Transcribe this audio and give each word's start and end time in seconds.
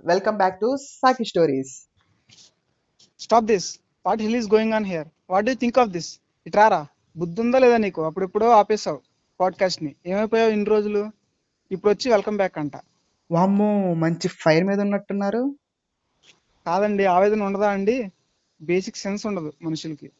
Welcome 0.00 0.36
back 0.36 0.60
to 0.60 0.76
Saki 0.76 1.24
stories 1.24 1.88
stop 3.20 3.44
this 3.44 3.78
what 4.06 4.22
hell 4.22 4.36
is 4.36 4.52
going 4.54 4.72
on 4.72 4.86
here 4.86 5.08
what 5.30 5.46
do 5.46 5.54
think 5.54 5.78
of 5.78 5.90
this 5.90 6.20
ఇట్రారా? 6.46 6.86
బుద్ధి 7.16 7.40
ఉందా 7.40 7.58
లేదా 7.58 7.76
నీకు? 7.76 8.02
అప్పుడెప్పుడో 8.02 8.48
ఆపేసావు 8.48 9.00
పాడ్కాస్ట్ని 9.40 9.94
ఏమైపోయావు 10.06 10.50
ఇన్ని 10.50 10.66
రోజులు? 10.66 11.10
ఇప్పుడు 11.70 11.92
వచ్చి 11.92 12.10
వెల్కమ్ 12.10 12.36
బ్యాక్ 12.36 12.58
అంట. 12.58 12.72
వామ్మో 13.30 13.94
మంచి 13.94 14.28
ఫైర్ 14.28 14.64
మీద 14.64 14.80
ఉన్నట్టున్నారు. 14.80 15.56
కాదండి 16.66 17.04
ఆవేదన 17.04 17.42
ఉండదా 17.42 17.70
అండి? 17.70 18.12
బేసిక్ 18.62 18.96
సెన్స్ 18.96 19.26
ఉండదు 19.26 19.52
మనుషులకి. 19.62 20.10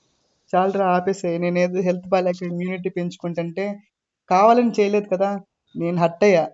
చాలరా 0.55 0.97
ఆపేసే. 0.97 1.39
నేను 1.39 1.59
ఏదో 1.59 1.81
హెల్త్ 1.81 2.09
బాగాలేక 2.09 2.43
ఇమ్యూనిటీ 2.43 2.89
పెంచుకుంటుంటే 2.89 3.83
కావాలని 4.31 4.73
చేయలేదు 4.81 5.09
కదా. 5.09 5.41
నేను 5.77 5.97
హట్ 5.97 6.25
అయ్యా. 6.25 6.51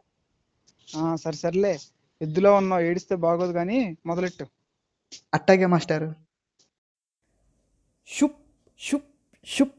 ఆ, 0.97 1.17
సరే 1.17 1.37
సర్లే. 1.37 1.79
ఎద్దులో 2.23 2.55
ఉన్నావు 2.55 2.83
ఏడిస్తే 2.83 3.17
బాగోదు 3.17 3.53
కానీ 3.53 3.97
మొదలెట్టు. 4.07 4.47
అట్టాగే 5.35 5.67
మాస్టారు. 5.67 6.15
షుప్ 8.07 8.37
షుప్ 8.79 9.09
షుప్. 9.45 9.75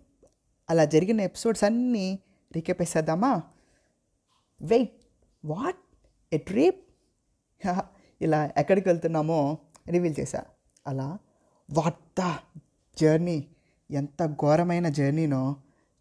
అలా 0.70 0.86
జరిగిన 0.86 1.22
ఎపిసోడ్స్ 1.22 1.63
అన్నీ 1.63 2.20
రీకేప్ 2.55 2.82
వేసేద్దామా 2.82 3.41
వెయిట్ 4.62 4.98
వాట్? 5.46 6.08
A 6.34 6.38
trip? 6.38 6.84
ఇలా 8.22 8.49
ఎక్కడికి 8.58 8.90
వెళ్తున్నామో 8.90 9.58
రివీల్ 9.90 10.16
చేశా. 10.20 10.46
అలా 10.88 11.18
వాట్ 11.70 11.99
ద 12.20 12.35
జర్నీ? 12.98 13.48
ఎంత 13.91 14.26
ఘోరమైన 14.26 14.90
జర్నీనో 14.90 15.55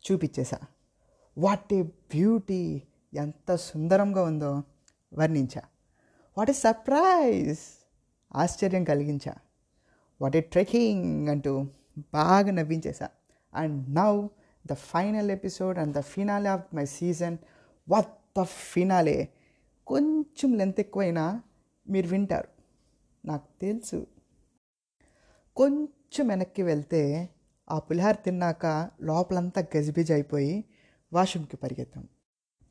చూపించేశా 0.06 0.58
వాట్ 1.38 1.74
ఏ 1.74 1.82
బ్యూటీ 1.82 2.82
ఎంత 3.14 3.54
సుందరంగా 3.54 4.22
ఉందో 4.22 4.62
వర్ణించా. 5.14 5.62
What 6.38 6.50
a 6.50 6.56
surprise! 6.58 7.60
ఆశ్చర్యం 8.34 8.84
కలిగించా. 8.84 9.32
What 10.20 10.36
a 10.36 10.40
trekking! 10.40 11.28
అంటూ 11.28 11.52
బాగా 12.12 12.50
నవ్వించేశా 12.50 13.08
and 13.52 13.94
now 13.94 14.12
the 14.64 14.74
final 14.74 15.30
episode 15.30 15.78
and 15.78 15.94
the 15.94 16.00
finale 16.00 16.48
of 16.48 16.74
my 16.74 16.84
season. 16.84 17.36
What 17.88 18.38
the 18.38 18.42
finale! 18.72 19.18
కొంచెం 19.86 20.54
లెంత్ 20.54 20.80
ఎక్కువైనా 20.80 21.24
మీరు 21.86 22.08
వింటారు. 22.08 22.48
నాకు 23.24 23.46
తెలుసు. 23.60 23.98
కొంచెం 25.56 26.28
వెనక్కి 26.28 26.62
వెళ్తే 26.62 27.02
ఆ 27.68 27.78
పులిహార 27.78 28.14
తిన్నాక 28.24 28.66
లోపలంతా 29.02 29.60
గజిబిజి 29.76 30.12
అయిపోయి 30.12 30.54
వాష్రూమ్కి 31.12 31.56
పరిగెత్తాం. 31.56 32.04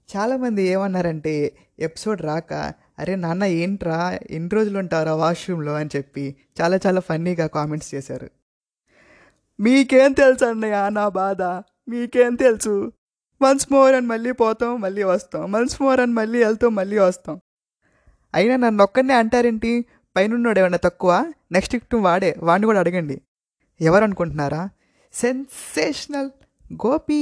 చాలామంది 0.10 0.62
ఏమన్నారంటే 0.64 1.34
ఎపిసోడ్ 1.80 2.22
రాక 2.22 2.54
అరే 2.98 3.16
నాన్న 3.16 3.44
ఏంట్రా? 3.44 3.98
ఎన్ని 4.30 4.50
రోజులు 4.50 4.80
ఉంటారా 4.80 5.14
వాష్రూమ్లో 5.14 5.74
అని 5.74 5.90
చెప్పి 5.96 6.24
చాలా 6.62 6.80
చాలా 6.86 7.00
ఫన్నీగా 7.00 7.48
కామెంట్స్ 7.48 7.96
చేశారు. 7.96 8.28
మీకేం 9.60 10.12
తెలుసు 10.14 10.46
అన్నయ్య 10.46 10.90
నా 10.90 11.10
బాధ? 11.10 11.42
మీకేం 11.90 12.36
తెలుసు? 12.36 12.74
వన్స్ 13.42 13.72
మోర్ 13.72 13.96
అని 13.96 14.08
మళ్ళీ 14.08 14.32
పోతాం 14.32 14.82
మళ్ళీ 14.82 15.04
వస్తాం. 15.04 15.52
వన్స్ 15.52 15.82
మోర్ 15.82 16.00
అని 16.00 16.14
మళ్ళీ 16.14 16.44
వెళ్తాం 16.44 16.76
మళ్ళీ 16.76 16.98
వస్తాం. 17.00 17.36
అయినా 18.34 18.56
నన్ను 18.56 18.84
ఒక్కనే 18.84 19.14
అంటారేంటి? 19.14 19.72
పైనున్నోడు 20.16 20.60
ఏమన్నా 20.60 20.78
తక్కువ? 20.78 21.12
నెక్స్ట్ 21.52 21.76
ఇక్టం 21.76 22.04
వాడే 22.04 22.36
వాడిని 22.40 22.66
కూడా 22.66 22.80
అడగండి. 22.80 23.18
ఎవరు 23.80 24.04
అనుకుంటున్నారా 24.04 24.64
సెన్సేషనల్ 25.14 26.30
గోపి! 26.86 27.22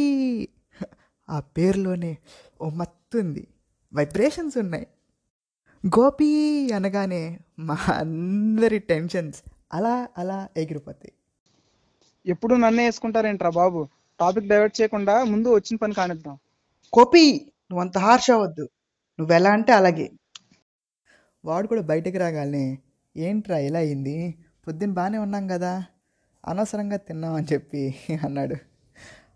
ఆ 1.29 1.39
పేరులోనే 1.55 2.11
ఓ 2.61 2.69
మత్తుంది. 2.69 3.43
వైబ్రేషన్స్ 3.93 4.57
ఉన్నాయి. 4.57 4.87
గోపి 5.87 6.69
అనగానే 6.73 7.39
మా 7.59 7.77
అందరి 7.89 8.79
టెన్షన్స్ 8.79 9.43
అలా 9.73 10.07
అలా 10.17 10.47
ఎగిరిపోతాయి. 10.57 11.11
ఎప్పుడు 12.25 12.55
నన్నే 12.55 12.85
వేసుకుంటారేంట్రా 12.85 13.49
బాబు? 13.49 13.87
టాపిక్ 14.19 14.47
డైవర్ట్ 14.47 14.81
చేయకుండా 14.81 15.23
ముందు 15.23 15.53
వచ్చిన 15.53 15.77
పని 15.77 15.93
కానిద్దాం. 15.93 16.33
గోపి 16.99 17.51
నువ్వు 17.71 17.81
అంత 17.81 17.97
హార్ష్ 17.97 18.31
అవ్వద్దు. 18.31 18.69
నువ్వు 19.19 19.33
ఎలా 19.33 19.51
అంటే 19.51 19.73
అలాగే. 19.73 20.11
వాడు 21.45 21.67
కూడా 21.67 21.81
బయటకు 21.81 22.17
రాగానే 22.17 22.77
ఏంట్రా 23.17 23.57
ఇలా 23.57 23.79
అయింది? 23.79 24.37
పొద్దున్న 24.67 24.93
బాగానే 24.93 25.17
ఉన్నాం 25.17 25.47
కదా. 25.47 25.85
అనవసరంగా 26.47 26.97
తిన్నాం 26.97 27.33
అని 27.33 27.47
చెప్పి 27.53 27.95
అన్నాడు. 28.23 28.55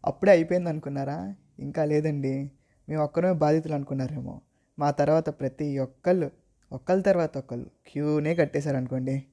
అప్పుడే 0.06 0.31
అయిపోయింది 0.31 0.69
అనుకున్నారా? 0.69 1.35
ఇంకా 1.59 1.85
లేదండి. 1.85 2.52
మేము 2.90 3.03
ఒక్కరే 3.03 3.31
బాధితులు 3.31 3.73
అనుకున్నారేమో. 3.73 4.41
మా 4.79 4.91
తర్వాత 4.91 5.29
ప్రతి 5.29 5.79
ఒక్కళ్ళు 5.79 6.38
ఒకళ్ళ 6.72 7.02
తర్వాత 7.02 7.38
ఒకళ్ళు 7.38 7.66
క్యూనే 7.66 8.35
కట్టేశారు 8.35 8.78
అనుకోండి 8.78 9.25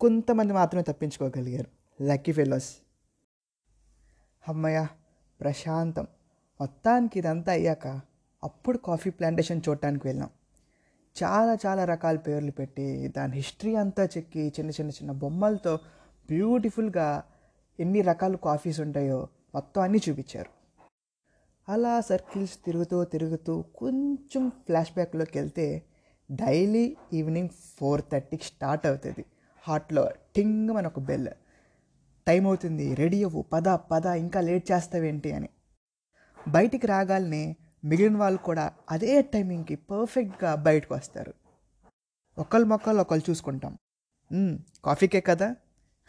కొంతమంది 0.00 0.52
మాత్రమే 0.52 0.82
తప్పించుకోగలిగారు. 0.82 2.02
లక్కీ 2.02 2.32
ఫెలోస్ 2.32 2.76
అమ్మయ్య 4.48 4.86
ప్రశాంతం. 5.40 6.06
మొత్తానికి 6.60 7.18
ఇదంతా 7.18 7.52
అయ్యాక 7.52 8.00
అప్పుడు 8.44 8.78
కాఫీ 8.78 9.10
ప్లాంటేషన్ 9.10 9.60
చూడటానికి 9.68 10.06
వెళ్ళాం. 10.06 10.30
చాలా 11.22 11.56
చాలా 11.66 11.84
రకాల 11.84 12.16
పేర్లు 12.16 12.50
పెట్టి 12.50 13.08
దాని 13.08 13.32
హిస్టరీ 13.32 13.74
అంతా 13.74 14.04
చెక్కి 14.04 14.48
చిన్న 14.48 14.70
చిన్న 14.70 14.90
చిన్న 14.90 15.12
బొమ్మలతో 15.12 15.76
బ్యూటిఫుల్గా 16.26 17.24
ఎన్ని 17.80 18.00
రకాల 18.00 18.36
కాఫీస్ 18.36 18.80
ఉంటాయో 18.80 19.28
మొత్తం 19.54 19.82
అన్నీ 19.82 20.00
చూపించారు. 20.08 20.50
అలా 21.68 22.00
సర్కిల్స్ 22.00 22.64
తిరుగుతూ 22.64 23.04
తిరుగుతూ 23.04 23.62
కొంచెం 23.62 24.48
ఫ్లాష్ 24.48 24.92
బ్యాక్లోకి 24.92 25.38
వెళ్తే 25.38 25.82
డైలీ 26.30 26.96
ఈవినింగ్ 27.12 27.48
ఫోర్ 27.48 28.02
థర్టీకి 28.12 28.44
స్టార్ట్ 28.44 28.86
అవుతుంది. 28.86 29.24
హాట్లో 29.68 30.08
టింగ్ 30.36 30.70
అని 30.70 30.86
ఒక 30.86 30.98
బెల్. 30.98 31.28
టైం 32.26 32.46
అవుతుంది 32.46 32.94
రెడీ 32.94 33.24
అవ్వు 33.24 33.42
పద 33.42 33.68
పద 33.68 34.06
ఇంకా 34.06 34.40
లేట్ 34.40 34.72
చేస్తావేంటి 34.72 35.32
అని. 35.32 35.48
బయటికి 36.48 36.86
రాగానే 36.86 37.56
మిగిలిన 37.84 38.16
వాళ్ళు 38.16 38.38
కూడా 38.38 38.72
అదే 38.90 39.22
టైమింగ్కి 39.22 39.74
పర్ఫెక్ట్గా 39.74 40.54
బయటకు 40.54 40.94
వస్తారు. 40.94 41.34
ఒకళ్ళు 42.38 42.66
మొక్కలు 42.66 43.00
ఒకళ్ళు 43.00 43.30
చూసుకుంటాం. 43.30 43.78
కాఫీకే 44.84 45.20
కదా? 45.20 45.56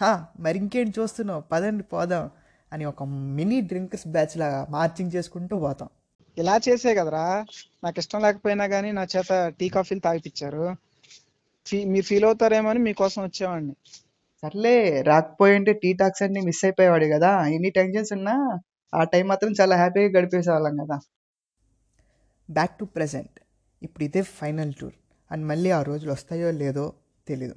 హా 0.01 0.27
మరి 0.39 0.57
ఇంకేంటి 0.57 1.01
చూస్తున్నావు? 1.01 1.41
పదండి 1.41 1.83
పోదాం 1.83 2.31
అని 2.73 2.85
ఒక 2.85 3.03
మినీ 3.03 3.61
డ్రింక్స్ 3.61 4.07
బ్యాచ్ 4.07 4.37
లాగా 4.37 4.67
మార్చింగ్ 4.69 5.11
చేసుకుంటూ 5.15 5.59
పోతాం. 5.59 5.89
ఇలా 6.37 6.59
చేసే 6.69 6.95
కదరా. 6.95 7.45
నాకు 7.83 7.99
ఇష్టం 7.99 8.21
లేకపోయినా 8.21 8.67
కానీ 8.67 8.91
నా 8.91 9.07
చేత 9.17 9.53
టీ 9.59 9.69
కాఫీలు 9.69 9.99
తాగిపించారు 9.99 10.75
ఫీ- 11.65 11.87
మీరు 11.87 12.05
ఫీల్ 12.05 12.25
అవుతారేమో 12.25 12.69
అని 12.69 12.79
మీకోసం 12.79 13.23
వచ్చేవాడిని. 13.23 13.75
సర్లే 14.41 15.01
రాకపోయింటే 15.01 15.73
టీ 15.73 15.93
టాక్స్ 15.93 16.23
అన్ని 16.23 16.41
మిస్ 16.41 16.65
అయిపోయేవాడు 16.65 17.05
కదా. 17.05 17.47
ఎన్ని 17.47 17.69
టెన్షన్స్ 17.69 18.13
ఉన్నా 18.13 18.59
ఆ 18.95 19.03
టైం 19.03 19.27
మాత్రం 19.27 19.53
చాలా 19.61 19.75
హ్యాపీగా 19.75 20.19
గడిపేసేవాళ్ళం 20.19 20.77
కదా. 20.77 20.99
బ్యాక్ 22.49 22.79
టు 22.79 22.85
ప్రజెంట్ 22.85 23.39
ఇప్పుడు 23.83 24.03
ఇదే 24.03 24.21
ఫైనల్ 24.21 24.73
టూర్ 24.81 24.93
అండ్ 25.31 25.45
మళ్ళీ 25.45 25.71
ఆ 25.71 25.81
రోజులు 25.81 26.11
వస్తాయో 26.11 26.51
లేదో 26.51 26.93
తెలీదు. 27.27 27.55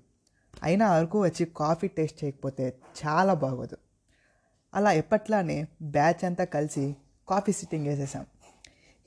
అయినా 0.63 0.89
అరకు 0.89 1.23
వచ్చి 1.23 1.47
కాఫీ 1.57 1.89
టేస్ట్ 1.89 2.25
చేయకపోతే 2.25 2.75
చాలా 3.07 3.35
బాగోదు. 3.35 3.77
అలా 4.75 4.93
ఎప్పట్లానే 4.93 5.67
బ్యాచ్ 5.83 6.25
అంతా 6.25 6.45
కలిసి 6.45 6.97
కాఫీ 7.29 7.53
సిట్టింగ్ 7.53 7.87
వేసేసాం. 7.87 8.27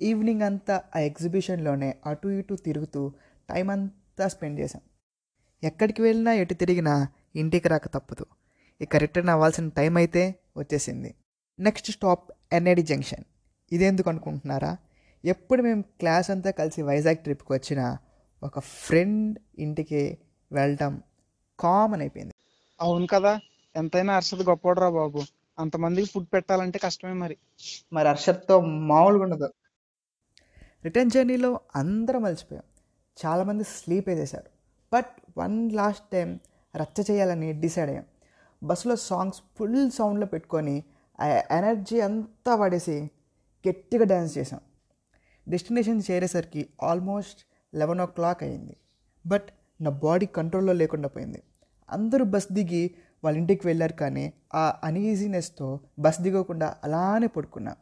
ఈవినింగ్ 0.02 0.42
అంతా 0.42 0.84
ఆ 0.96 1.00
ఎగ్జిబిషన్లోనే 1.00 1.98
అటు 2.06 2.28
ఇటు 2.28 2.54
తిరుగుతూ 2.54 3.14
టైం 3.50 3.70
అంతా 3.70 4.28
స్పెండ్ 4.28 4.60
చేసాం 4.60 4.82
ఎక్కడికి 5.64 6.02
వెళ్ళినా 6.02 6.34
ఎటు 6.34 6.54
తిరిగినా 6.54 7.08
ఇంటికి 7.36 7.68
రాక 7.68 7.88
తప్పదు. 7.88 8.26
ఇక 8.82 8.96
రిటర్న్ 8.96 9.30
అవ్వాల్సిన 9.30 9.70
టైం 9.70 9.98
అయితే 9.98 10.36
వచ్చేసింది. 10.58 11.16
Next 11.60 11.92
stop 11.92 12.32
NID 12.54 12.82
junction. 12.82 13.24
ఇదేందుకు 13.72 14.10
అనుకుంటున్నారా? 14.10 14.78
ఎప్పుడు 15.26 15.62
మేము 15.62 15.82
క్లాస్ 15.82 16.30
అంతా 16.32 16.52
కలిసి 16.52 16.82
వైజాగ్ 16.82 17.18
ట్రిప్కి 17.18 17.54
వచ్చినా 17.54 17.98
ఒక 18.44 18.60
ఫ్రెండ్ 18.60 19.40
ఇంటికి 19.60 20.18
వెళ్ళటం 20.52 21.02
కామన్ 21.60 22.02
అయిపోయింది. 22.02 22.34
అవును 22.82 23.08
కదా 23.08 23.40
ఎంతైనా 23.76 24.16
అర్షద్ 24.16 24.44
గొప్పవాడురా 24.44 24.90
బాబు. 24.90 25.22
అంతమందికి 25.60 26.12
ఫుడ్ 26.12 26.28
పెట్టాలంటే 26.34 26.80
కష్టమే 26.80 27.14
మరి. 27.14 27.38
మరి 27.94 28.08
హర్షత్తో 28.08 28.62
మామూలుగా 28.62 29.24
ఉండదు. 29.24 29.50
రిటర్న్ 30.86 31.12
జర్నీలో 31.12 31.60
అందరం 31.76 32.26
అలసిపోయాం. 32.26 32.64
చాలామంది 33.26 33.64
స్లీప్ 33.64 34.10
వేసేసారు 34.10 34.50
బట్ 34.94 35.40
వన్ 35.40 35.72
లాస్ట్ 35.72 36.12
టైం 36.12 36.40
రచ్చ 36.76 37.12
చేయాలని 37.12 37.54
డిసైడ్ 37.54 37.90
అయ్యాం. 37.90 38.06
బస్సులో 38.64 38.96
సాంగ్స్ 38.96 39.42
ఫుల్ 39.58 39.92
సౌండ్లో 39.92 40.26
పెట్టుకొని 40.26 40.84
ఆ 41.20 41.26
ఎనర్జీ 41.28 42.00
అంతా 42.00 42.56
పడేసి 42.56 43.12
గట్టిగా 43.68 44.04
డ్యాన్స్ 44.04 44.38
చేసాం 44.38 44.60
డెస్టినేషన్ 45.50 46.02
చేరేసరికి 46.12 46.70
ఆల్మోస్ట్ 46.84 47.40
లెవెన్ 47.76 48.00
ఓ 48.00 48.06
క్లాక్ 48.06 48.44
అయింది. 48.44 48.76
బట్ 49.28 49.48
నా 49.82 49.90
బాడీ 49.90 50.26
కంట్రోల్లో 50.26 50.74
లేకుండా 50.74 51.10
పోయింది. 51.10 51.44
అందరూ 51.90 52.26
బస్ 52.26 52.48
దిగి 52.52 52.96
వాళ్ళ 53.24 53.38
ఇంటికి 53.38 53.68
వెళ్ళారు 53.68 53.94
కానీ 53.94 54.34
ఆ 54.56 54.80
అనీజీనెస్తో 54.84 55.80
బస్ 56.00 56.22
దిగకుండా 56.22 56.76
అలానే 56.84 57.28
పడుకున్నా. 57.28 57.76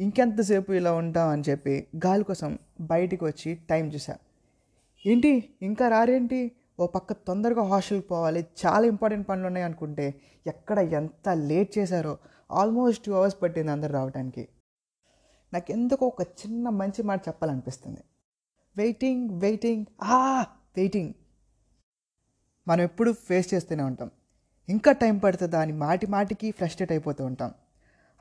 ఇంకెంతసేపు 0.00 0.72
ఇలా 0.72 0.92
ఉంటాం 0.92 1.28
అని 1.28 1.42
చెప్పి 1.48 1.86
గాలి 2.06 2.24
కోసం 2.24 2.58
బయటికి 2.80 3.24
వచ్చి 3.24 3.54
టైం 3.54 3.88
చూసా 3.88 4.16
ఏంటి? 5.06 5.50
ఇంకా 5.62 5.88
రారేంటి? 5.88 6.52
ఓ 6.80 6.86
పక్క 6.86 7.12
తొందరగా 7.12 7.62
హాస్టల్కి 7.62 8.08
పోవాలి. 8.08 8.46
చాలా 8.66 8.86
ఇంపార్టెంట్ 8.86 9.28
పనులు 9.28 9.46
ఉన్నాయి 9.46 9.64
అనుకుంటే 9.64 10.14
ఎక్కడ 10.46 10.78
ఎంత 10.78 11.28
లేట్ 11.28 11.78
చేశారో 11.78 12.18
ఆల్మోస్ట్ 12.52 13.04
టూ 13.04 13.12
అవర్స్ 13.12 13.42
పట్టింది 13.42 13.72
అందరు 13.72 13.92
రావడానికి 13.92 14.48
నాకు 15.54 15.72
ఎందుకో 15.72 16.06
ఒక 16.06 16.22
చిన్న 16.22 16.68
మంచి 16.68 17.02
మాట 17.02 17.28
చెప్పాలనిపిస్తుంది. 17.28 18.00
వెయిటింగ్ 18.76 19.30
వెయిటింగ్ 19.30 19.86
ఆ 20.02 20.46
వెయిటింగ్. 20.76 21.14
మనం 22.68 22.80
ఎప్పుడు 22.80 23.12
ఫేస్ 23.12 23.54
చేస్తూనే 23.54 23.82
ఉంటాం. 23.82 24.10
ఇంకా 24.68 24.92
టైం 24.92 25.18
పడుతుందా 25.18 25.60
అని 25.60 25.72
మాటి 25.72 26.06
మాటికి 26.06 26.50
ఫ్రస్ట్రేట్ 26.50 26.92
అయిపోతూ 26.92 27.24
ఉంటాం. 27.24 27.54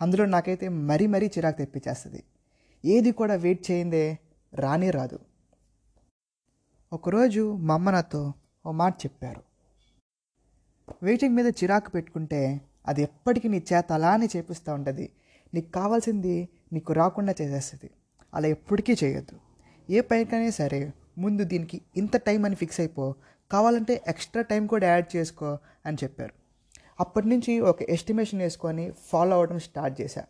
అందులో 0.01 0.25
నాకైతే 0.25 0.69
మరీ 0.69 1.07
మరీ 1.07 1.27
చిరాకు 1.27 1.57
తెప్పించేస్తుంది. 1.57 2.23
ఏది 2.85 3.11
కూడా 3.11 3.33
వెయిట్ 3.33 3.71
చేయిందే 3.71 4.17
రానే 4.53 4.89
రాదు. 4.89 5.19
ఒకరోజు 6.93 7.55
మా 7.55 7.73
అమ్మ 7.73 7.91
నాతో 7.91 8.33
ఓ 8.65 8.71
మాట 8.71 8.93
చెప్పారు. 9.05 9.41
వెయిటింగ్ 11.03 11.35
మీద 11.35 11.47
చిరాకు 11.47 11.89
పెట్టుకుంటే 11.89 12.61
అది 12.87 13.01
ఎప్పటికీ 13.01 13.47
నీ 13.47 13.63
చేత 13.73 13.91
అలానే 13.91 14.27
చేపిస్తూ 14.37 14.73
ఉంటుంది. 14.73 15.09
నీకు 15.53 15.71
కావాల్సింది 15.71 16.49
నీకు 16.73 16.93
రాకుండా 16.93 17.35
చేసేస్తుంది. 17.41 17.89
అలా 18.33 18.47
ఎప్పటికీ 18.47 18.95
చేయొద్దు. 19.03 19.39
ఏ 19.89 20.01
పైకైనా 20.01 20.49
సరే 20.49 20.93
ముందు 21.17 21.43
దీనికి 21.43 21.81
ఇంత 21.97 22.17
టైం 22.17 22.45
అని 22.45 22.55
ఫిక్స్ 22.55 22.79
అయిపో. 22.79 23.15
కావాలంటే 23.51 24.03
ఎక్స్ట్రా 24.07 24.41
టైం 24.41 24.67
కూడా 24.67 24.87
యాడ్ 24.87 25.15
చేసుకో 25.15 25.57
అని 25.85 25.97
చెప్పారు. 26.03 26.40
అప్పటి 27.01 27.27
నుంచి 27.27 27.53
ఒక 27.61 27.83
ఎస్టిమేషన్ 27.95 28.41
వేసుకొని 28.41 28.85
ఫాలో 29.09 29.35
అవ్వడం 29.35 29.59
స్టార్ట్ 29.59 29.95
చేశా. 30.01 30.23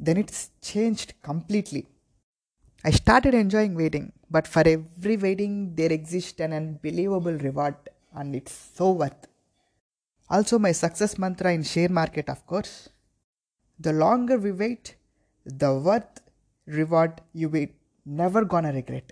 Then 0.00 0.18
it's 0.18 0.42
changed 0.68 1.12
completely 1.24 1.82
I 2.84 2.92
started 2.92 3.36
enjoying 3.36 3.76
waiting 3.76 4.08
but 4.32 4.46
for 4.46 4.68
every 4.68 5.16
waiting 5.26 5.58
there 5.78 5.92
exist 5.92 6.40
unbelievable 6.82 7.36
reward 7.40 7.82
and 8.14 8.36
it's 8.36 8.58
so 8.78 8.86
worth 8.92 9.26
also 10.30 10.56
my 10.58 10.72
success 10.82 11.14
mantra 11.20 11.46
in 11.50 11.66
share 11.72 11.92
market 11.92 12.30
of 12.30 12.42
course 12.44 12.74
the 13.78 13.94
longer 14.02 14.40
we 14.40 14.52
wait 14.64 14.90
the 15.46 15.68
worth 15.88 16.18
reward 16.68 17.18
you 17.36 17.48
we 17.48 17.62
never 18.06 18.46
gonna 18.66 18.74
regret 18.78 19.10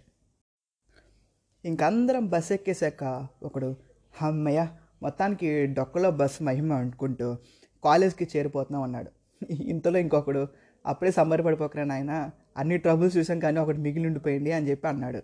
ఇంకందరం 1.64 2.24
bus 2.28 2.50
ఎక్కేసాక 2.52 3.02
ఒకడు 3.42 3.70
హమ్మయ్యా 4.14 4.66
మొత్తానికి 5.02 5.66
డొక్కలో 5.66 6.10
bus 6.10 6.42
మహిమ 6.42 6.72
అనుకుంటూ 6.72 7.36
కాలేజ్కి 7.84 8.28
చేరిపోతున్నాం 8.36 8.82
అన్నాడు. 8.82 9.10
ఇంతలో 9.52 9.98
ఇంకొకడు 9.98 10.46
అప్పుడే 10.86 11.10
సంబరపడిపోకరా 11.10 11.84
నాయన 11.84 12.30
అన్ని 12.56 12.78
ట్రబుల్స్ 12.78 13.16
చూసాం 13.16 13.40
కానీ 13.40 13.58
ఒకటి 13.60 13.78
మిగిలి 13.78 14.06
ఉండిపోయింది 14.06 14.52
అని 14.52 14.70
చెప్పి 14.70 14.88
అన్నాడు. 14.88 15.22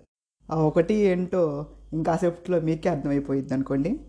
ఆ 0.53 0.57
ఒకటి 0.57 0.95
ఏంటో 0.95 1.67
ఇంకాసేపట్లో 1.93 2.61
మీకే 2.61 2.89
అర్థమైపోయింది 2.89 3.55
అనుకోండి. 3.55 4.01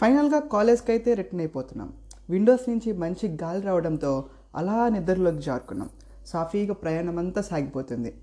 ఫైనల్గా 0.00 0.40
కాలేజ్కి 0.40 0.92
అయితే 0.92 1.14
రిటర్న్ 1.14 1.40
అయిపోతున్నాం. 1.40 1.92
విండోస్ 2.30 2.70
నుంచి 2.70 2.92
మంచి 2.92 3.28
గాలి 3.28 3.62
రావడంతో 3.62 4.28
అలా 4.54 4.88
నిద్రలోకి 4.88 5.42
జారుకున్నాం. 5.42 5.90
సాఫీగా 6.26 6.74
ప్రయాణం 6.74 7.18
అంతా 7.18 7.40
సాగిపోతుంది. 7.40 8.14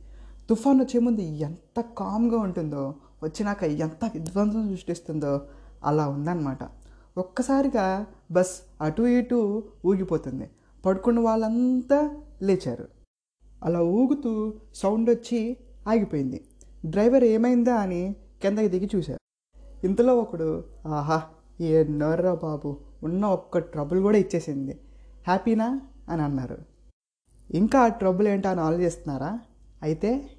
తుఫాన్ 0.50 0.80
వచ్చే 0.80 1.00
ముందు 1.00 1.22
ఎంత 1.22 1.84
కామ్గా 1.98 2.38
ఉంటుందో 2.38 2.96
వచ్చినాక 3.24 3.64
ఎంత 3.64 4.12
విధ్వంసం 4.14 4.70
సృష్టిస్తుందో 4.70 5.42
అలా 5.84 6.10
ఉందన్నమాట. 6.10 6.60
ఒక్కసారిగా 7.18 8.06
బస్ 8.32 8.62
అటు 8.82 9.02
ఇటు 9.04 9.64
ఊగిపోతుంది. 9.86 10.50
పడుకున్న 10.86 11.20
వాళ్ళంతా 11.20 12.22
లేచారు. 12.42 12.88
అలా 13.64 13.82
ఊగుతూ 13.82 14.54
సౌండ్ 14.76 15.10
వచ్చి 15.10 15.58
ఆగిపోయింది. 15.88 16.46
డ్రైవర్ 16.86 17.24
ఏమైందా 17.24 17.76
అని 17.76 18.16
కిందకి 18.42 18.68
దిగి 18.68 18.90
చూశారు. 18.96 19.20
ఇంతలో 19.84 20.18
ఒకడు 20.18 20.64
ఆహా 20.88 21.24
ఎన్నోర్రా 21.62 22.34
బాబు 22.34 22.78
ఉన్న 23.04 23.26
ఒక్క 23.26 23.58
ట్రబుల్ 23.58 24.02
కూడా 24.02 24.18
ఇచ్చేసింది. 24.18 24.80
హ్యాపీనా? 25.28 25.82
అని 26.10 26.22
అన్నారు. 26.22 26.58
ఇంకా 27.52 27.80
ఆ 27.80 27.88
ట్రబుల్ 27.88 28.28
ఏంటో 28.28 28.50
అని 28.50 28.62
ఆలోచిస్తున్నారా? 28.62 29.40
అయితే? 29.84 30.30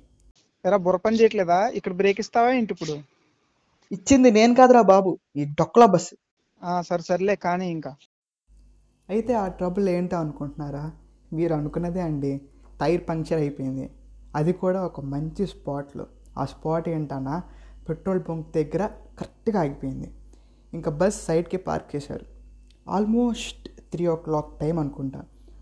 ఎరా 0.66 0.76
బుర్ర 0.76 0.98
పని 0.98 1.16
చేయట్లేదా? 1.16 1.68
ఇక్కడ 1.68 1.92
బ్రేక్ 1.92 2.20
ఇస్తావా 2.20 2.50
ఏంటి 2.50 2.74
ఇప్పుడు? 2.74 3.17
ఇచ్చింది 3.90 4.30
నేను 4.30 4.54
కాదురా 4.54 4.82
బాబు 4.82 5.18
ఈ 5.36 5.44
డొక్లా 5.44 5.86
బస్సు. 5.86 6.14
ఆ 6.62 6.82
సరే 6.82 7.02
సర్లే 7.02 7.36
కానీ 7.36 7.70
ఇంకా. 7.70 7.92
అయితే 9.08 9.34
ఆ 9.34 9.48
ట్రబుల్ 9.48 9.88
ఏంటో 9.88 10.16
అనుకుంటున్నారా? 10.16 10.92
మీరు 11.32 11.54
అనుకున్నదే 11.54 12.00
అండి 12.00 12.40
టైర్ 12.80 13.08
పంక్చర్ 13.08 13.38
అయిపోయింది. 13.38 13.90
అది 14.36 14.52
కూడా 14.52 14.84
ఒక 14.84 15.00
మంచి 15.00 15.46
స్పాట్లో. 15.46 16.06
ఆ 16.38 16.44
స్పాట్ 16.44 16.88
ఏంటన్నా 16.88 17.42
పెట్రోల్ 17.88 18.20
బంక్ 18.28 18.54
దగ్గర 18.54 18.86
కరెక్ట్గా 19.18 19.60
ఆగిపోయింది. 19.60 20.08
ఇంకా 20.72 20.90
బస్ 20.90 21.26
సైడ్కి 21.26 21.56
పార్క్ 21.56 21.96
చేశారు. 21.96 22.26
ఆల్మోస్ట్ 22.88 23.68
త్రీ 23.92 24.06
ఓ 24.06 24.16
క్లాక్ 24.16 24.60
టైం 24.60 24.78
అనుకుంటా. 24.78 25.20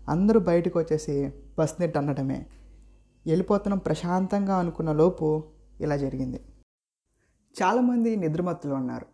అందరూ 0.09 0.39
బయటకు 0.39 0.79
వచ్చేసి 0.79 1.31
బస్ని 1.57 1.87
టన్నడమే 1.87 2.45
వెళ్ళిపోతున్నాం 3.25 3.79
ప్రశాంతంగా 3.79 4.55
అనుకున్న 4.57 4.91
లోపు 4.91 5.43
ఇలా 5.81 5.97
జరిగింది. 5.97 6.39
చాలామంది 7.61 8.15
నిద్రమత్తులు 8.15 8.73
ఉన్నారు. 8.73 9.05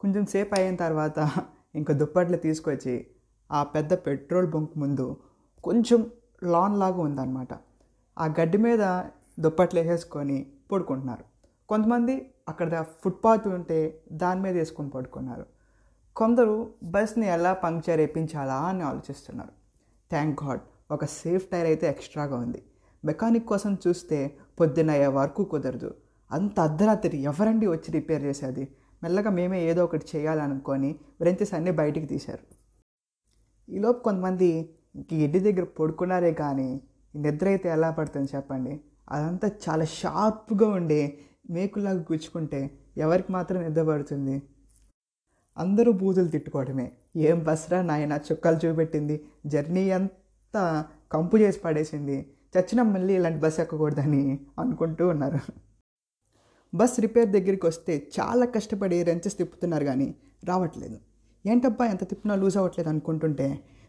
కొంచెం 0.00 0.26
సేపు 0.26 0.54
అయిన 0.54 0.76
తర్వాత 0.76 1.30
ఇంకా 1.74 1.94
దుప్పట్లు 1.94 2.36
తీసుకొచ్చి 2.36 3.06
ఆ 3.52 3.62
పెద్ద 3.62 3.94
పెట్రోల్ 3.94 4.50
బంక్ 4.50 4.78
ముందు 4.78 5.16
కొంచెం 5.64 6.10
లాన్ 6.42 6.78
లాగా 6.78 7.00
ఉందన్నమాట. 7.00 7.48
ఆ 8.18 8.26
గడ్డి 8.26 8.58
మీద 8.58 9.02
దుప్పట్లు 9.40 9.80
వేసేసుకొని 9.80 10.46
పడుకుంటున్నారు. 10.72 11.24
కొంతమంది 11.68 12.34
అక్కడ 12.48 12.84
ఫుట్పాత్ 13.04 13.48
ఉంటే 13.48 14.02
దాని 14.12 14.40
మీద 14.40 14.56
వేసుకొని 14.56 14.90
పడుకున్నారు. 14.90 15.46
కొందరు 16.16 16.74
బస్ని 16.82 17.26
ఎలా 17.26 17.52
పంక్చర్ 17.52 18.00
వేయించాలా 18.00 18.54
అని 18.54 18.82
ఆలోచిస్తున్నారు. 18.82 19.52
థ్యాంక్ 20.10 20.44
గాడ్ 20.44 20.60
ఒక 20.90 21.04
సేఫ్ 21.04 21.48
టైర్ 21.48 21.66
అయితే 21.66 21.86
ఎక్స్ట్రాగా 21.86 22.36
ఉంది. 22.36 22.62
మెకానిక్ 23.04 23.46
కోసం 23.46 23.78
చూస్తే 23.86 24.36
పొద్దున్న 24.60 24.90
అయ్యే 24.90 25.06
వరకు 25.06 25.44
కుదరదు. 25.44 25.94
అంత 26.34 26.56
అర్ధరాత్రి 26.60 27.16
ఎవరండి 27.22 27.66
వచ్చి 27.66 27.90
రిపేర్ 27.92 28.22
చేసేది? 28.22 28.64
మెల్లగా 29.02 29.30
మేమే 29.30 29.58
ఏదో 29.70 29.84
ఒకటి 29.84 30.06
చేయాలనుకొని 30.14 30.90
వ్రెంచెస్ 31.20 31.54
అన్నీ 31.54 31.70
బయటికి 31.70 32.06
తీశారు. 32.06 32.44
ఈలోపు 33.68 34.00
కొంతమంది 34.02 34.48
ఇంక 34.96 35.12
ఎడ్డి 35.12 35.40
దగ్గర 35.40 35.64
పడుకున్నారే 35.78 36.32
కానీ 36.32 36.68
నిద్ర 37.16 37.46
అయితే 37.48 37.68
ఎలా 37.68 37.90
పడుతుంది 37.90 38.28
చెప్పండి? 38.36 38.74
అదంతా 39.08 39.48
చాలా 39.64 39.84
షార్ప్గా 39.84 40.68
ఉండి 40.68 41.00
మేకులాగా 41.50 42.00
గుచ్చుకుంటే 42.12 42.60
ఎవరికి 42.96 43.32
మాత్రం 43.32 43.58
నిద్ర 43.62 43.82
పడుతుంది? 43.82 44.36
అందరూ 45.58 45.90
బూతులు 45.92 46.28
తిట్టుకోవడమే. 46.28 46.86
ఏం 47.16 47.38
బస్రా 47.44 47.82
నాయన 47.82 48.14
చుక్కలు 48.32 48.58
చూపెట్టింది. 48.66 49.16
జర్నీ 49.46 49.90
అంతా 49.90 50.62
కంపు 51.12 51.36
చేసి 51.36 51.58
పడేసింది. 51.60 52.16
చచ్చిన 52.54 52.80
మళ్ళీ 52.82 53.12
ఇలాంటి 53.14 53.40
బస్ 53.40 53.60
ఎక్కకూడదని 53.60 54.22
అనుకుంటూ 54.60 55.04
ఉన్నారు. 55.08 55.40
బస్ 56.78 57.00
రిపేర్ 57.00 57.28
దగ్గరికి 57.28 57.66
వస్తే 57.66 57.94
చాలా 58.16 58.46
కష్టపడి 58.46 59.02
రెంచెస్ 59.02 59.38
తిప్పుతున్నారు 59.38 59.84
కానీ 59.84 60.14
రావట్లేదు. 60.44 60.96
ఏంటబ్బా 61.46 61.84
ఎంత 61.86 62.04
తిప్పినా 62.10 62.34
లూజ్ 62.34 62.56
అవ్వట్లేదు 62.56 62.88
అనుకుంటుంటే 62.88 63.46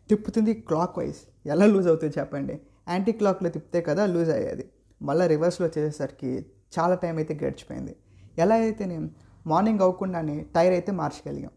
తిప్పుతుంది 0.09 0.53
క్లాక్ 0.53 0.99
వైజ్. 0.99 1.21
ఎలా 1.47 1.65
లూజ్ 1.65 1.87
అవుతుంది 1.87 2.13
చెప్పండి? 2.19 2.59
యాంటీ 2.89 3.11
క్లాక్లో 3.11 3.49
తిప్పితే 3.49 3.81
కదా 3.81 4.05
లూజ్ 4.05 4.29
అయ్యేది. 4.29 4.65
మళ్ళీ 5.01 5.27
రివర్స్లో 5.27 5.67
చేసేసరికి 5.67 6.31
చాలా 6.75 6.95
టైం 6.95 7.17
అయితే 7.17 7.33
గడిచిపోయింది. 7.33 7.95
ఎలా 8.37 8.55
అయితే 8.55 8.85
నేను 8.85 9.09
మార్నింగ్ 9.47 9.79
అవ్వకుండానే 9.79 10.37
టైర్ 10.55 10.73
అయితే 10.73 10.91
మార్చగలిగాం. 10.91 11.51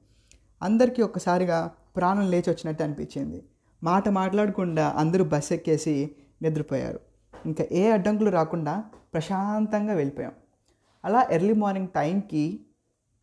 అందరికీ 0.63 1.03
ఒక్కసారిగా 1.03 1.59
ప్రాణం 1.97 2.27
లేచి 2.31 2.51
వచ్చినట్టు 2.51 2.83
అనిపించింది. 2.83 3.43
మాట 3.83 4.09
మాట్లాడకుండా 4.09 4.87
అందరూ 4.89 5.25
బస్ 5.25 5.53
ఎక్కేసి 5.53 6.11
నిద్రపోయారు. 6.43 7.01
ఇంకా 7.47 7.65
ఏ 7.73 7.91
అడ్డంకులు 7.91 8.31
రాకుండా 8.31 8.85
ప్రశాంతంగా 9.15 9.95
వెళ్ళిపోయాం. 9.95 10.33
అలా 11.05 11.23
ఎర్లీ 11.23 11.53
మార్నింగ్ 11.53 11.89
టైంకి 11.89 12.67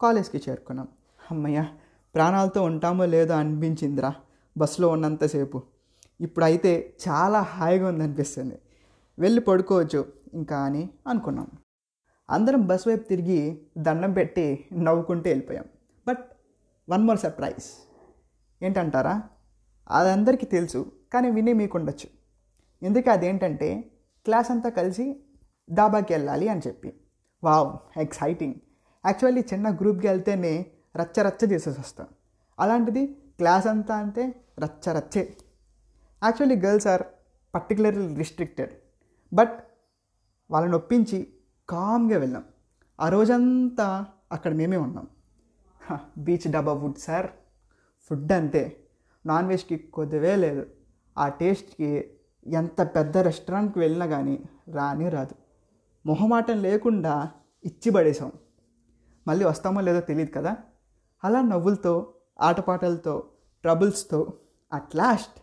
కాలేజ్కి 0.01 0.41
చేరుకున్నాం. 0.49 0.87
అమ్మయ్య 1.31 1.65
ప్రాణాలతో 2.15 2.63
ఉంటామో 2.63 3.05
లేదో 3.05 3.33
అనిపించిందిరా 3.33 4.15
బస్సులో 4.57 4.89
ఉన్నంతసేపు. 4.89 5.61
ఇప్పుడైతే 6.21 6.97
చాలా 7.09 7.41
హాయిగా 7.41 7.87
ఉందనిపిస్తుంది. 7.87 8.59
వెళ్ళి 9.19 9.41
పడుకోవచ్చు 9.41 10.13
ఇంకా 10.33 10.57
అని 10.57 10.89
అనుకున్నాం. 11.07 11.47
అందరం 12.29 12.67
బస్ 12.67 12.87
వైపు 12.87 13.07
తిరిగి 13.07 13.67
దండం 13.77 14.13
పెట్టి 14.13 14.65
నవ్వుకుంటూ 14.73 15.29
వెళ్ళిపోయాం. 15.29 15.65
But 16.07 16.25
one 16.89 17.03
more 17.03 17.19
surprise. 17.19 17.87
ఏంటంటారా? 18.63 19.23
అది 19.89 20.09
అందరికీ 20.09 20.45
తెలుసు 20.45 20.91
కానీ 21.13 21.31
విని 21.31 21.53
మీకు 21.53 21.77
ఉండొచ్చు 21.77 22.09
ఎందుకు 22.85 23.09
అదేంటంటే 23.09 23.91
క్లాస్ 24.25 24.51
అంతా 24.51 24.69
కలిసి 24.69 25.23
డాబాకి 25.73 26.13
వెళ్ళాలి 26.13 26.47
అని 26.47 26.61
చెప్పి. 26.67 26.93
వావ్ 27.43 27.99
ఎక్సైటింగ్ 27.99 28.55
యాక్చువల్లీ 29.05 29.41
చిన్న 29.53 29.75
గ్రూప్కి 29.75 30.07
వెళ్తేనే 30.07 30.65
రచ్చ 30.97 31.21
రచ్చ 31.21 31.51
చేసేసి 31.51 31.79
వస్తాం. 31.79 32.07
అలాంటిది 32.59 33.05
క్లాస్ 33.07 33.67
అంతా 33.67 33.95
అంటే 33.95 34.41
రచ్చ 34.59 34.91
రచ్చే. 34.97 35.37
Actually 36.23 36.55
girls 36.55 36.87
are 36.87 37.03
particularly 37.55 38.15
restricted 38.15 38.73
but 39.33 39.59
వాళ్ళని 40.51 40.75
ఒప్పించి 40.75 41.27
కామ్గా 41.69 42.17
వెళ్ళాం. 42.17 42.43
ఆ 42.99 43.09
రోజంతా 43.09 44.05
అక్కడ 44.31 44.53
మేమే 44.53 44.77
ఉన్నాం. 44.77 45.07
బీచ్ 46.17 46.51
డబ్బా 46.51 46.79
ఫుడ్ 46.79 46.97
సార్ 46.97 47.27
ఫుడ్ 48.09 48.31
అంతే. 48.31 48.77
నాన్ 49.25 49.47
వెజ్కి 49.47 49.77
కొద్దివే 49.77 50.35
లేదు. 50.35 50.65
ఆ 51.17 51.27
టేస్ట్కి 51.29 52.11
ఎంత 52.47 52.81
పెద్ద 52.81 53.17
రెస్టారెంట్కి 53.17 53.79
వెళ్ళినా 53.79 54.05
కానీ 54.05 54.43
రాని 54.71 55.09
రాదు. 55.09 55.35
మొహమాటం 56.05 56.61
లేకుండా 56.61 57.33
ఇచ్చి 57.63 57.91
పడేసాం 57.91 58.31
మళ్ళీ 59.27 59.45
వస్తామో 59.45 59.81
లేదో 59.81 59.99
తెలియదు 59.99 60.31
కదా? 60.31 60.57
అలా 61.23 61.41
నవ్వులతో 61.41 62.15
ఆటపాటలతో 62.39 63.31
ట్రబుల్స్తో 63.63 64.37
అట్ 64.71 64.95
లాస్ట్ 64.95 65.39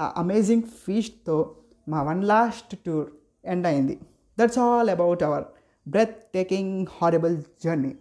ఆ 0.00 0.12
అమేజింగ్ 0.16 0.62
ఫీస్ట్తో 0.62 1.56
మా 1.88 2.02
వన్ 2.02 2.24
లాస్ట్ 2.24 2.86
టూర్ 2.86 3.08
ఎండ్ 3.44 3.66
అయింది. 3.66 4.00
That's 4.38 4.58
all 4.58 4.90
about 4.90 5.22
our 5.22 5.44
breathtaking 6.34 6.86
horrible 6.98 7.42
journey 7.64 7.94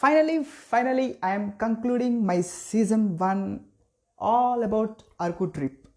finally 0.00 0.42
finally 0.42 1.14
I'm 1.24 1.52
concluding 1.52 2.22
my 2.22 2.42
season 2.42 3.18
one 3.18 3.58
all 4.20 4.64
about 4.64 4.98
about 5.20 5.52
trip 5.54 5.88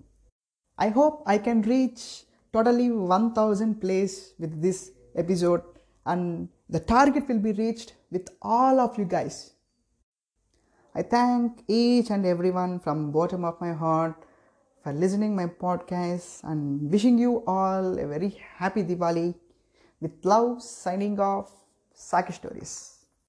I 0.80 0.90
hope 0.90 1.30
I 1.30 1.38
can 1.38 1.64
reach 1.64 2.26
totally 2.56 2.90
1000 2.92 3.82
plays 3.82 4.34
with 4.40 4.62
this 4.62 4.92
episode 5.16 5.64
and 6.06 6.48
the 6.70 6.80
target 6.80 7.28
will 7.28 7.40
be 7.40 7.52
reached 7.54 7.94
with 8.12 8.30
all 8.42 8.80
of 8.80 8.98
you 8.98 9.06
guys. 9.06 9.52
I 10.96 11.02
thank 11.02 11.64
each 11.68 12.10
and 12.10 12.26
everyone 12.26 12.80
from 12.80 13.12
bottom 13.12 13.44
of 13.44 13.60
my 13.60 13.74
heart 13.74 14.16
for 14.82 14.94
listening 14.94 15.36
my 15.36 15.48
podcast 15.48 16.44
and 16.44 16.90
wishing 16.90 17.18
you 17.18 17.44
all 17.46 18.00
a 18.00 18.08
very 18.08 18.30
happy 18.58 18.84
Diwali 18.84 19.36
with 20.00 20.24
love 20.24 20.62
signing 20.62 21.20
off 21.20 21.52
Saki 21.94 22.34
Stories. 22.34 22.95